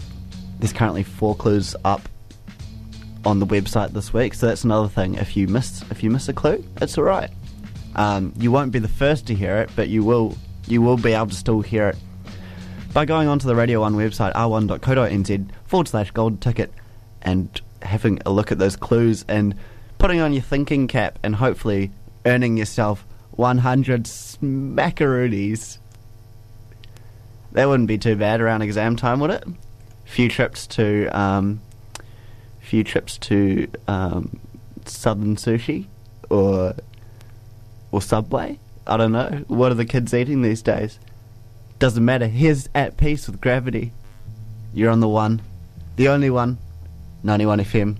there's 0.58 0.74
currently 0.74 1.02
four 1.02 1.34
clues 1.34 1.74
up 1.82 2.10
on 3.24 3.38
the 3.38 3.46
website 3.46 3.92
this 3.92 4.12
week, 4.12 4.35
so 4.35 4.46
that's 4.46 4.64
another 4.64 4.88
thing. 4.88 5.14
If 5.14 5.37
you 5.37 5.48
miss 5.48 5.82
if 5.90 6.02
you 6.02 6.11
miss 6.11 6.28
a 6.28 6.32
clue, 6.32 6.64
it's 6.80 6.98
all 6.98 7.04
right. 7.04 7.30
Um, 7.94 8.32
you 8.38 8.50
won't 8.50 8.72
be 8.72 8.78
the 8.78 8.88
first 8.88 9.26
to 9.26 9.35
hear 9.35 9.58
it, 9.58 9.70
but 9.76 9.88
you 9.88 10.04
will 10.04 10.37
you 10.66 10.82
will 10.82 10.96
be 10.96 11.12
able 11.12 11.26
to 11.28 11.35
still 11.35 11.61
hear 11.61 11.88
it 11.88 11.96
by 12.92 13.04
going 13.04 13.28
onto 13.28 13.46
the 13.46 13.54
Radio 13.54 13.80
One 13.80 13.94
website 13.94 14.32
r1.co.nz 14.35 15.50
forward 15.66 15.88
slash 15.88 16.11
gold 16.11 16.40
ticket 16.40 16.72
and 17.22 17.61
having 17.80 18.20
a 18.26 18.30
look 18.30 18.52
at 18.52 18.58
those 18.58 18.76
clues 18.76 19.24
and 19.28 19.54
putting 19.98 20.20
on 20.20 20.32
your 20.32 20.42
thinking 20.42 20.88
cap 20.88 21.18
and 21.22 21.37
hopefully 21.37 21.90
earning 22.26 22.56
yourself 22.56 23.06
100 23.32 24.04
smackaroonies. 24.04 25.78
That 27.52 27.68
wouldn't 27.68 27.88
be 27.88 27.98
too 27.98 28.16
bad 28.16 28.40
around 28.40 28.62
exam 28.62 28.96
time, 28.96 29.20
would 29.20 29.30
it? 29.30 29.44
A 29.46 29.54
Few 30.08 30.28
trips 30.28 30.66
to, 30.68 31.06
um, 31.08 31.61
few 32.72 32.82
trips 32.82 33.18
to 33.18 33.68
um, 33.87 34.40
Southern 34.87 35.37
Sushi 35.37 35.88
or 36.30 36.74
or 37.90 38.00
Subway. 38.00 38.58
I 38.87 38.96
don't 38.96 39.12
know. 39.12 39.44
What 39.46 39.70
are 39.72 39.74
the 39.74 39.85
kids 39.85 40.14
eating 40.14 40.40
these 40.40 40.62
days? 40.62 40.98
Doesn't 41.78 42.02
matter. 42.02 42.28
He's 42.28 42.70
at 42.74 42.96
peace 42.96 43.26
with 43.26 43.42
gravity. 43.42 43.92
You're 44.72 44.90
on 44.90 45.00
the 45.00 45.08
one, 45.08 45.42
the 45.96 46.08
only 46.08 46.30
one. 46.30 46.56
91 47.24 47.58
FM. 47.61 47.98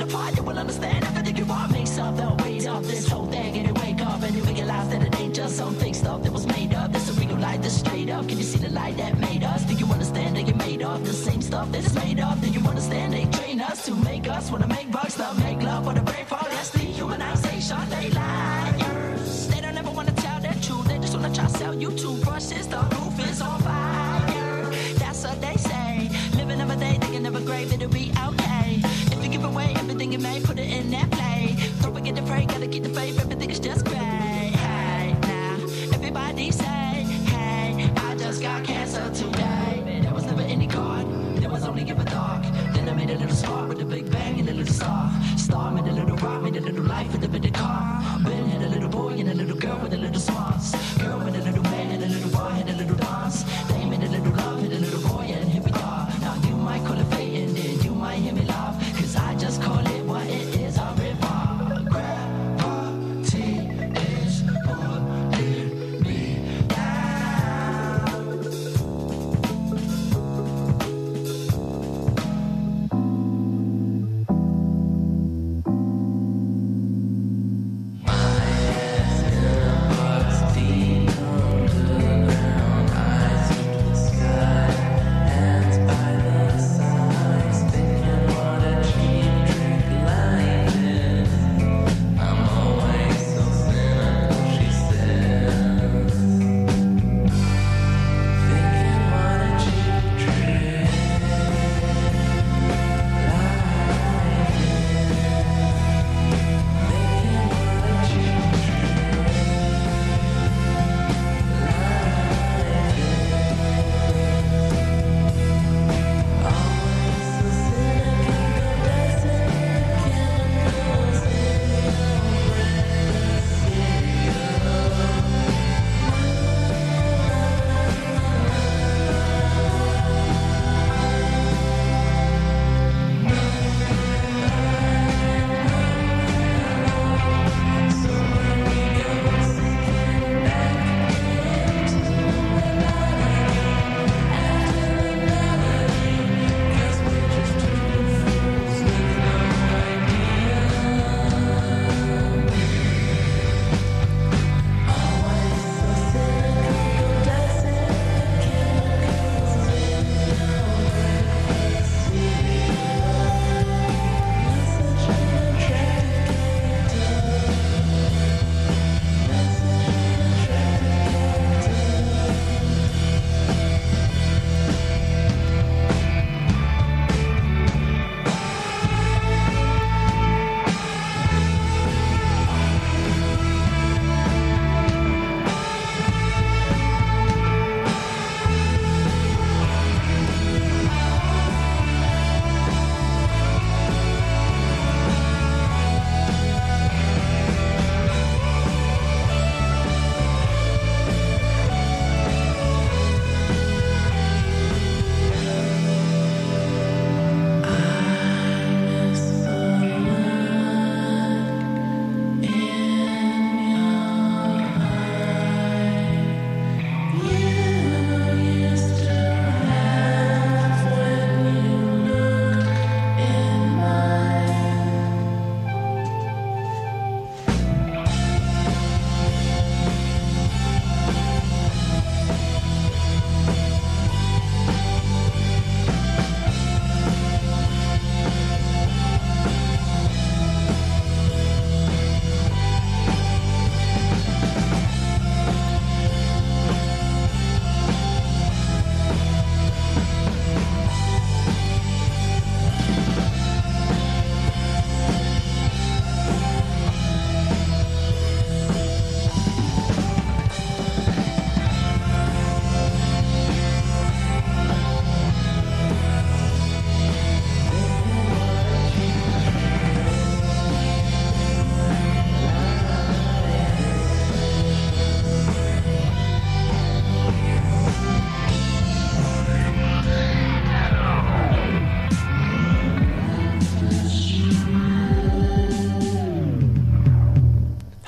It 0.00 0.08
apart? 0.08 0.36
You 0.36 0.42
will 0.42 0.58
understand 0.58 1.04
everything 1.04 1.36
you 1.36 1.44
want. 1.44 1.72
Makes 1.72 1.98
up 1.98 2.16
the 2.16 2.42
weight 2.42 2.66
of 2.66 2.86
this 2.86 3.08
whole 3.08 3.26
thing, 3.26 3.56
and 3.58 3.68
you 3.68 3.74
wake 3.74 4.00
up 4.00 4.22
and 4.22 4.34
you 4.34 4.42
realize 4.42 4.88
that 4.90 5.02
it 5.02 5.20
ain't 5.20 5.34
just 5.34 5.56
some 5.56 5.74
fake 5.74 5.94
stuff 5.94 6.22
that 6.22 6.32
was 6.32 6.46
made 6.46 6.74
up. 6.74 6.92
This 6.92 7.08
a 7.10 7.12
real 7.20 7.36
light 7.36 7.62
that's 7.62 7.74
straight 7.74 8.10
up. 8.10 8.28
Can 8.28 8.38
you 8.38 8.44
see 8.44 8.58
the 8.58 8.70
light 8.70 8.96
that 8.96 9.18
made 9.18 9.44
us? 9.44 9.62
Do 9.64 9.74
you 9.74 9.86
understand 9.86 10.36
that 10.36 10.46
you're 10.46 10.56
made 10.56 10.82
of 10.82 11.04
the 11.06 11.12
same 11.12 11.42
stuff 11.42 11.70
that 11.72 11.84
is 11.84 11.94
made 11.94 12.20
up 12.20 12.40
Do 12.40 12.48
you 12.48 12.60
understand 12.66 13.12
they 13.12 13.26
train 13.26 13.60
us 13.60 13.84
to 13.86 13.94
make 13.94 14.28
us 14.28 14.50
wanna 14.50 14.68
make 14.68 14.90
bucks, 14.90 15.18
not 15.18 15.38
make 15.38 15.62
love, 15.62 15.77
life 46.78 47.17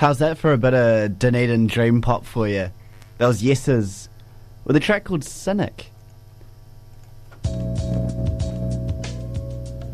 How's 0.01 0.19
that 0.21 0.39
for 0.39 0.55
a 0.55 0.57
bit 0.57 0.73
of 0.73 1.19
Dunedin 1.19 1.67
dream 1.67 2.01
pop 2.01 2.25
for 2.25 2.49
you? 2.49 2.71
That 3.19 3.27
was 3.27 3.43
Yeses 3.43 4.09
with 4.65 4.75
a 4.75 4.81
track 4.81 5.05
called 5.05 5.23
Cynic. 5.23 5.93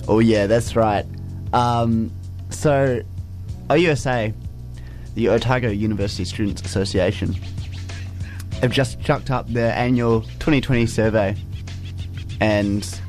Oh 0.06 0.20
yeah, 0.20 0.46
that's 0.46 0.76
right. 0.76 1.04
Um, 1.52 2.12
so, 2.50 3.02
OUSA, 3.68 4.32
the 5.16 5.28
Otago 5.28 5.70
University 5.70 6.24
Students 6.24 6.62
Association, 6.62 7.32
have 8.60 8.70
just 8.70 9.00
chucked 9.00 9.32
up 9.32 9.48
their 9.48 9.72
annual 9.72 10.20
2020 10.20 10.86
survey, 10.86 11.36
and 12.40 13.00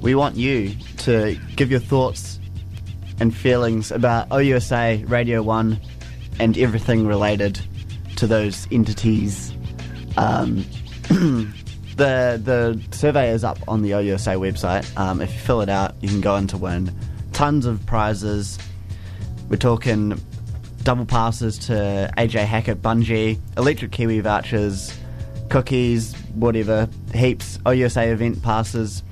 we 0.00 0.14
want 0.14 0.36
you 0.36 0.74
to 1.00 1.38
give 1.54 1.70
your 1.70 1.80
thoughts 1.80 2.39
and 3.20 3.36
feelings 3.36 3.92
about 3.92 4.28
OUSA, 4.30 5.08
Radio 5.08 5.42
1, 5.42 5.78
and 6.40 6.58
everything 6.58 7.06
related 7.06 7.60
to 8.16 8.26
those 8.26 8.66
entities. 8.72 9.52
Um, 10.16 10.64
the 11.96 12.40
the 12.42 12.80
survey 12.90 13.30
is 13.30 13.44
up 13.44 13.58
on 13.68 13.82
the 13.82 13.90
OUSA 13.90 14.36
website. 14.40 14.98
Um, 14.98 15.20
if 15.20 15.32
you 15.32 15.38
fill 15.38 15.60
it 15.60 15.68
out, 15.68 15.94
you 16.00 16.08
can 16.08 16.20
go 16.20 16.34
on 16.34 16.46
to 16.48 16.56
win 16.56 16.92
tons 17.32 17.64
of 17.64 17.84
prizes. 17.86 18.58
We're 19.48 19.56
talking 19.56 20.20
double 20.82 21.06
passes 21.06 21.58
to 21.58 22.12
AJ 22.16 22.44
Hackett 22.44 22.82
Bungee, 22.82 23.38
electric 23.56 23.92
Kiwi 23.92 24.20
vouchers, 24.20 24.96
cookies, 25.48 26.14
whatever, 26.34 26.88
heaps, 27.14 27.58
OUSA 27.64 28.12
event 28.12 28.42
passes. 28.42 29.02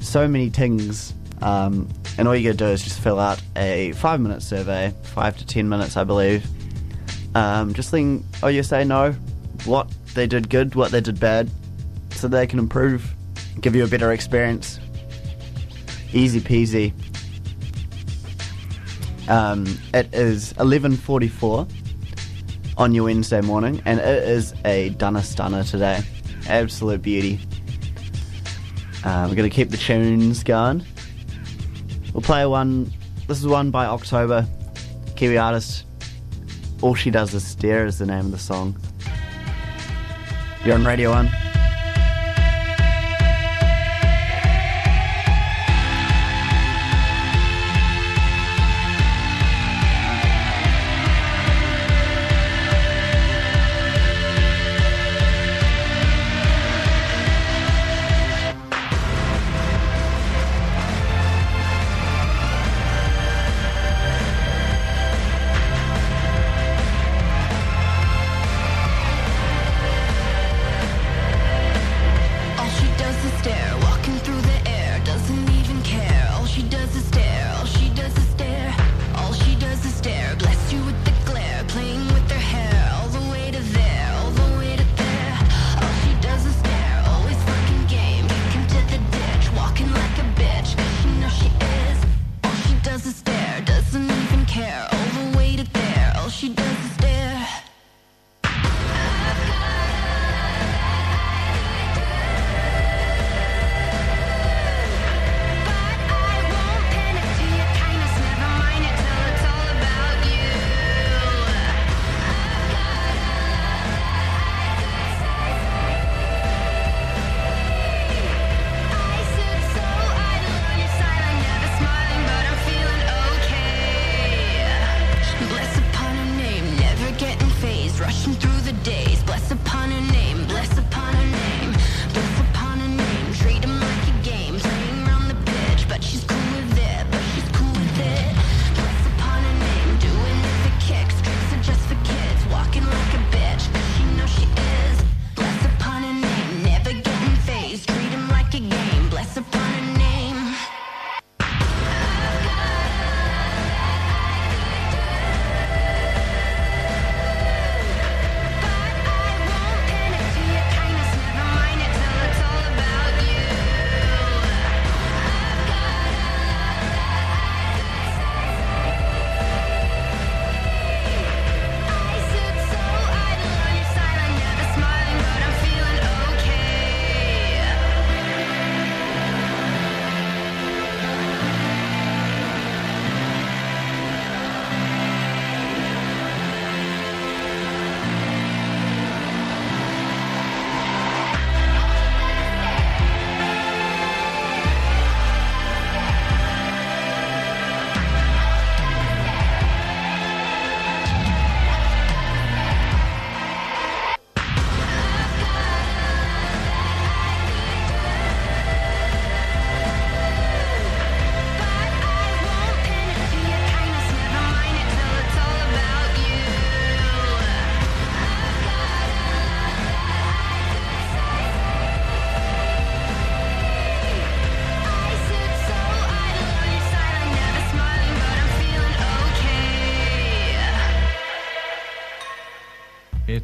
So 0.00 0.28
many 0.28 0.48
things. 0.48 1.14
Um, 1.40 1.88
and 2.18 2.28
all 2.28 2.36
you 2.36 2.44
gotta 2.52 2.58
do 2.58 2.66
is 2.66 2.82
just 2.82 3.00
fill 3.00 3.18
out 3.18 3.42
a 3.56 3.92
five 3.92 4.20
minute 4.20 4.42
survey, 4.42 4.92
five 5.02 5.36
to 5.38 5.46
ten 5.46 5.68
minutes, 5.68 5.96
I 5.96 6.04
believe. 6.04 6.46
Um, 7.34 7.72
just 7.72 7.92
letting 7.92 8.22
OUSA 8.42 8.86
know 8.86 9.12
what 9.64 9.90
they 10.14 10.26
did 10.26 10.50
good, 10.50 10.74
what 10.74 10.90
they 10.90 11.00
did 11.00 11.18
bad, 11.18 11.50
so 12.10 12.28
they 12.28 12.46
can 12.46 12.58
improve, 12.58 13.14
give 13.60 13.74
you 13.74 13.84
a 13.84 13.88
better 13.88 14.12
experience. 14.12 14.78
Easy 16.12 16.40
peasy. 16.40 16.92
Um, 19.28 19.66
it 19.94 20.12
is 20.12 20.52
11:44 20.54 21.66
on 22.76 22.94
your 22.94 23.04
Wednesday 23.04 23.40
morning, 23.40 23.80
and 23.84 23.98
it 23.98 24.24
is 24.24 24.52
a 24.64 24.90
dunner 24.90 25.22
stunner 25.22 25.64
today. 25.64 26.02
Absolute 26.48 27.00
beauty. 27.00 27.40
Uh, 29.04 29.26
we're 29.28 29.36
gonna 29.36 29.48
keep 29.50 29.70
the 29.70 29.76
tunes 29.76 30.44
going. 30.44 30.84
We'll 32.12 32.22
play 32.22 32.44
one. 32.46 32.92
This 33.26 33.38
is 33.38 33.46
one 33.46 33.70
by 33.70 33.86
October, 33.86 34.46
Kiwi 35.16 35.38
artist. 35.38 35.84
All 36.82 36.94
She 36.94 37.10
Does 37.10 37.32
Is 37.32 37.46
Stare 37.46 37.86
is 37.86 37.98
the 37.98 38.06
name 38.06 38.26
of 38.26 38.30
the 38.32 38.38
song. 38.38 38.76
You're 40.64 40.74
on 40.74 40.84
Radio 40.84 41.10
1. 41.10 41.51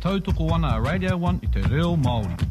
Tautoko 0.09 0.55
ana 0.55 0.69
a 0.69 0.79
Radio 0.79 1.17
1 1.19 1.39
i 1.43 1.49
te 1.53 1.61
reo 1.61 1.97
Māori. 1.97 2.48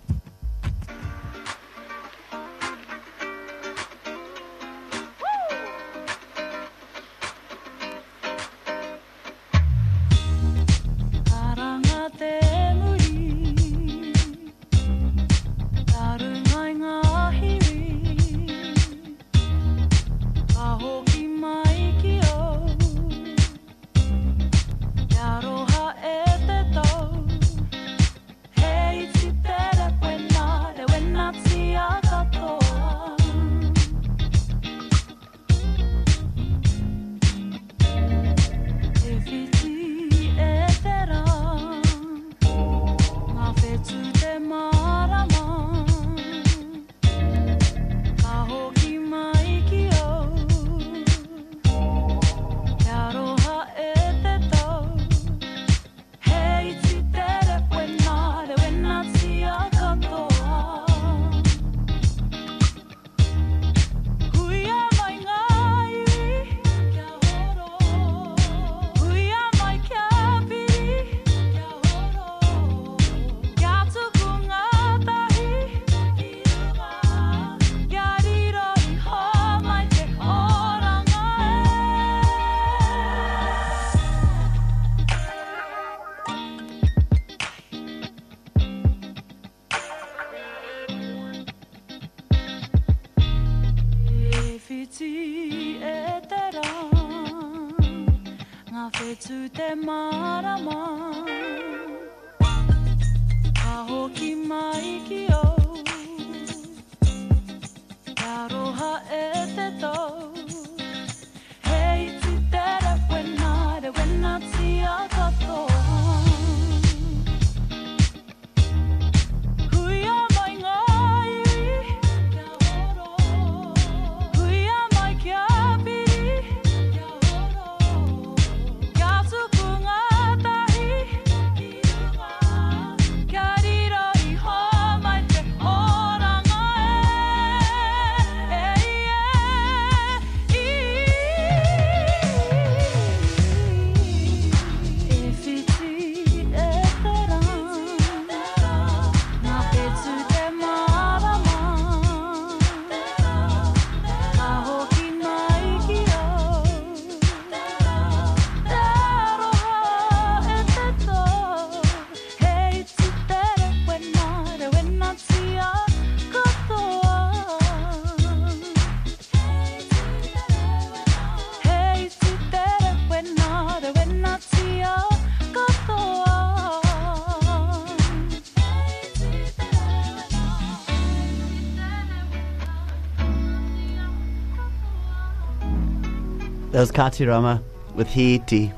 That 186.78 186.82
was 186.82 186.92
Katirama 186.92 187.64
with 187.96 188.08
Hiti. 188.08 188.72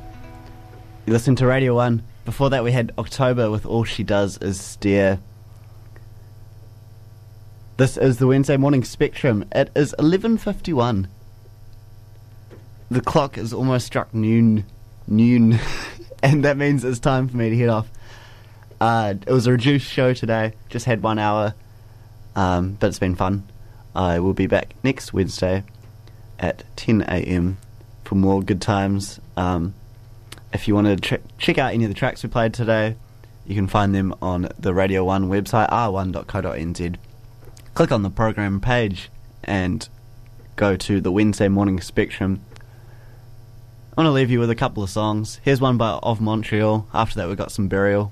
You 1.05 1.11
listen 1.11 1.35
to 1.35 1.45
Radio 1.45 1.75
1. 1.75 2.01
Before 2.23 2.49
that, 2.49 2.63
we 2.63 2.71
had 2.71 2.93
October 2.97 3.51
with 3.51 3.65
All 3.65 3.83
She 3.83 4.05
Does 4.05 4.37
Is 4.37 4.57
Steer. 4.57 5.19
This 7.75 7.97
is 7.97 8.17
the 8.17 8.25
Wednesday 8.25 8.55
morning 8.55 8.85
spectrum. 8.85 9.43
It 9.51 9.69
is 9.75 9.93
11.51. 9.99 11.09
The 12.89 13.01
clock 13.01 13.37
is 13.37 13.51
almost 13.51 13.87
struck 13.87 14.13
noon. 14.13 14.63
Noon. 15.05 15.59
and 16.23 16.45
that 16.45 16.55
means 16.55 16.85
it's 16.85 16.99
time 16.99 17.27
for 17.27 17.35
me 17.35 17.49
to 17.49 17.57
head 17.57 17.67
off. 17.67 17.91
Uh, 18.79 19.15
it 19.27 19.29
was 19.29 19.45
a 19.45 19.51
reduced 19.51 19.91
show 19.91 20.13
today. 20.13 20.53
Just 20.69 20.85
had 20.85 21.03
one 21.03 21.19
hour. 21.19 21.53
Um, 22.33 22.77
but 22.79 22.87
it's 22.87 22.99
been 22.99 23.17
fun. 23.17 23.43
I 23.93 24.19
will 24.19 24.33
be 24.33 24.47
back 24.47 24.73
next 24.83 25.11
Wednesday 25.11 25.65
at 26.39 26.63
10 26.77 27.01
a.m. 27.01 27.57
for 28.09 28.15
more 28.15 28.41
good 28.41 28.59
times. 28.59 29.19
Um, 29.37 29.75
if 30.51 30.67
you 30.67 30.73
want 30.73 30.87
to 30.87 31.17
ch- 31.17 31.21
check 31.37 31.59
out 31.59 31.75
any 31.75 31.83
of 31.85 31.91
the 31.91 31.95
tracks 31.95 32.23
we 32.23 32.29
played 32.29 32.55
today, 32.55 32.95
you 33.45 33.53
can 33.53 33.67
find 33.67 33.93
them 33.93 34.15
on 34.19 34.49
the 34.57 34.73
Radio 34.73 35.05
1 35.05 35.29
website, 35.29 35.69
r1.co.nz. 35.69 36.95
Click 37.75 37.91
on 37.91 38.01
the 38.01 38.09
program 38.09 38.59
page 38.59 39.11
and 39.43 39.87
go 40.55 40.75
to 40.75 40.99
the 40.99 41.11
Wednesday 41.11 41.49
Morning 41.49 41.79
Spectrum. 41.79 42.41
I 43.95 44.01
want 44.01 44.07
to 44.07 44.11
leave 44.11 44.31
you 44.31 44.39
with 44.39 44.49
a 44.49 44.55
couple 44.55 44.81
of 44.81 44.89
songs. 44.89 45.39
Here's 45.43 45.61
one 45.61 45.77
by 45.77 45.99
Of 46.01 46.19
Montreal. 46.19 46.87
After 46.91 47.13
that, 47.17 47.27
we've 47.27 47.37
got 47.37 47.51
some 47.51 47.67
Burial. 47.67 48.11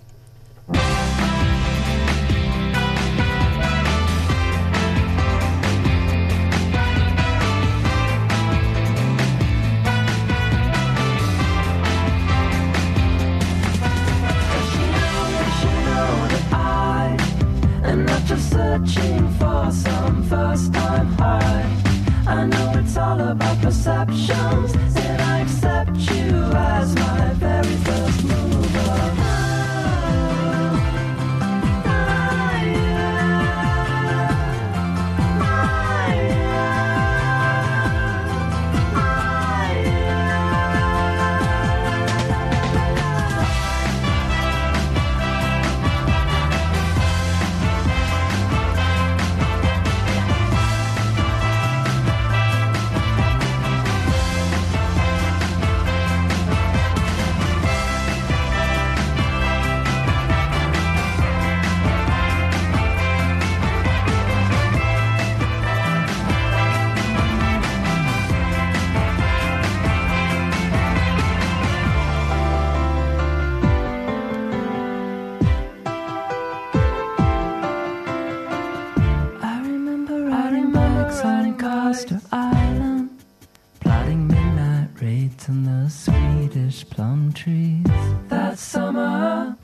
Swedish 86.57 86.89
plum 86.89 87.31
trees. 87.33 87.85
That 88.29 88.57
summer, 88.57 89.55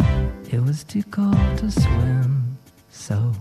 it 0.51 0.61
was 0.61 0.83
too 0.83 1.01
cold 1.09 1.57
to 1.57 1.71
swim, 1.71 2.55
so 2.91 3.33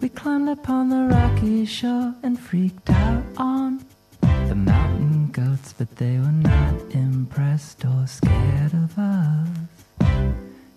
we 0.00 0.08
climbed 0.08 0.48
up 0.48 0.70
on 0.70 0.88
the 0.88 1.14
rocky 1.14 1.66
shore 1.66 2.14
and 2.22 2.40
freaked 2.40 2.88
out 2.88 3.24
on 3.36 3.84
the 4.22 4.54
mountain 4.54 5.30
goats, 5.32 5.74
but 5.76 5.94
they 5.96 6.16
were 6.16 6.32
not 6.32 6.80
impressed 6.92 7.84
or 7.84 8.06
scared 8.06 8.72
of 8.72 8.98
us. 8.98 9.48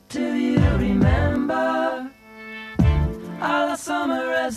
Do 0.09 0.33
you 0.35 0.59
remember? 0.59 2.11
Our 3.39 3.77
summer 3.77 4.33
as 4.33 4.54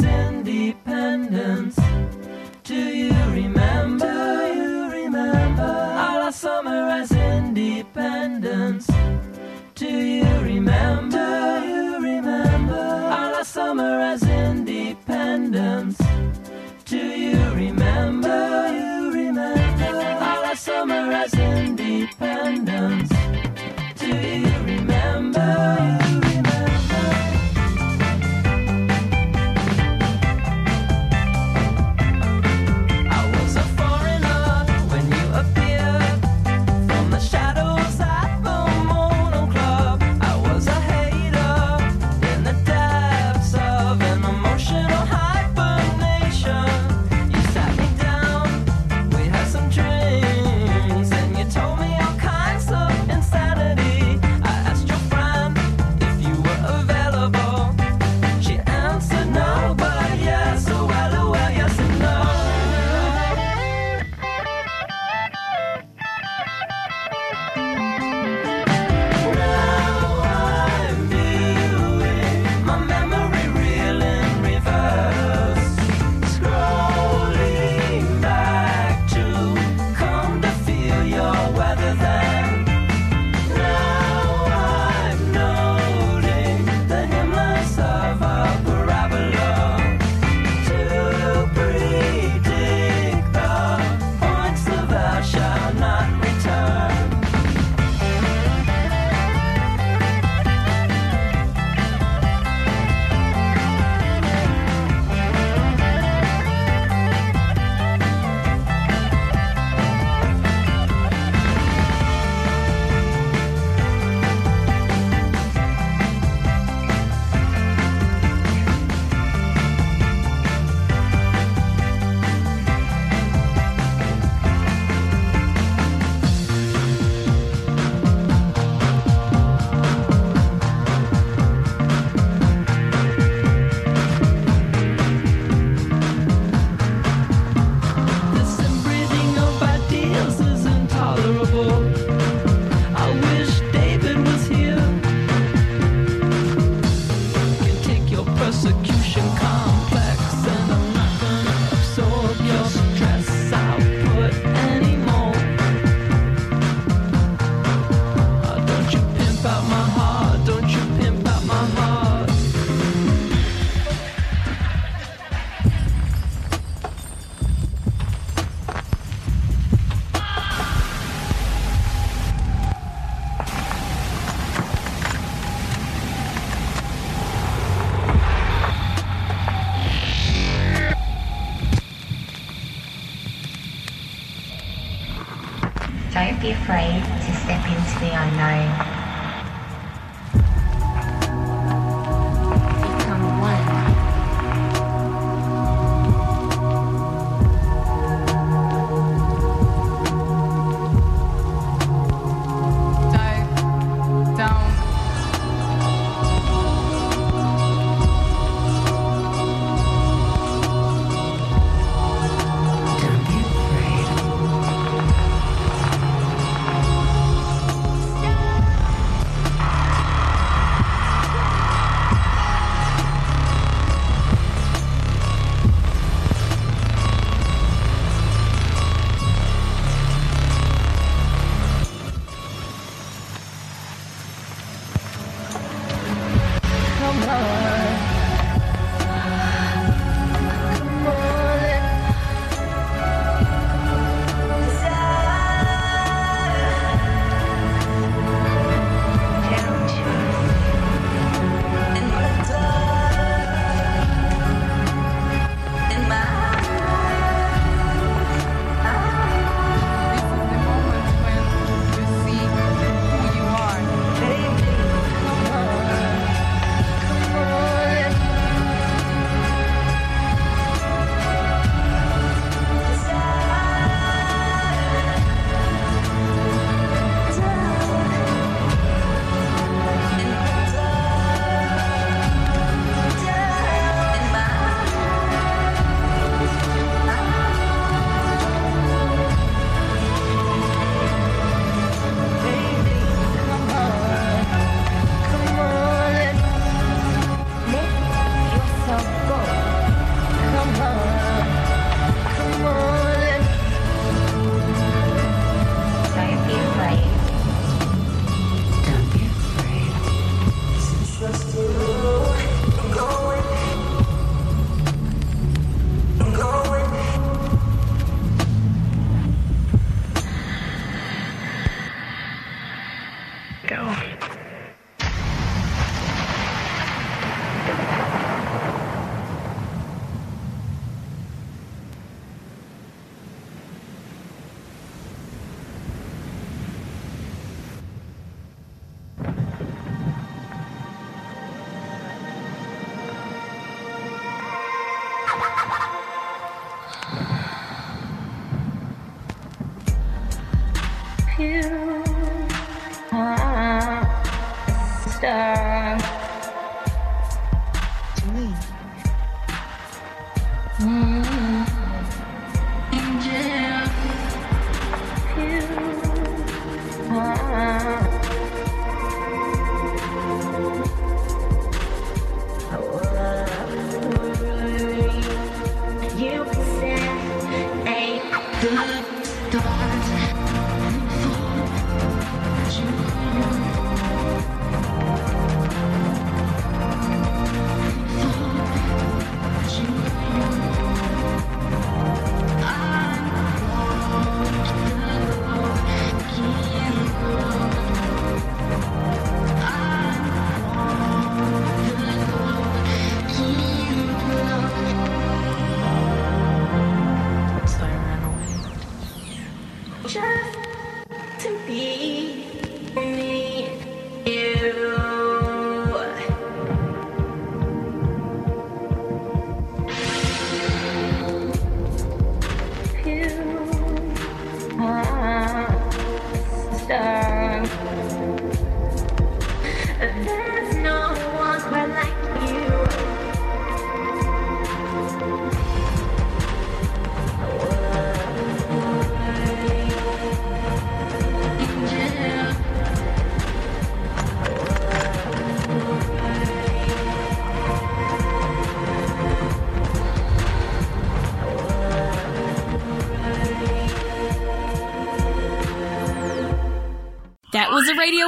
summer 13.88 14.00
as 14.02 14.22
independence. 14.22 15.98
Do 16.84 16.98
you 16.98 17.40
remember? 17.54 18.68
You 18.70 19.10
remember? 19.12 19.98
Our 20.20 20.56
summer 20.56 21.10
as 21.12 21.32
independence. 21.32 23.08
Do 23.96 24.08
you 24.08 24.52
remember? 24.72 26.07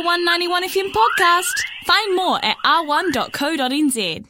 191FM 0.02 0.92
podcast. 0.92 1.54
Find 1.84 2.16
more 2.16 2.42
at 2.44 2.56
r1.co.nz. 2.64 4.29